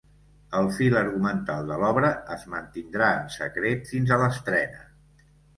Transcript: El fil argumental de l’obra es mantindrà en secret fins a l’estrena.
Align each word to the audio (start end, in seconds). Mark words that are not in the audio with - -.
El 0.59 0.69
fil 0.77 0.95
argumental 1.01 1.69
de 1.73 1.77
l’obra 1.83 2.11
es 2.37 2.47
mantindrà 2.55 3.13
en 3.21 3.29
secret 3.37 3.87
fins 3.93 4.15
a 4.17 4.21
l’estrena. 4.23 4.83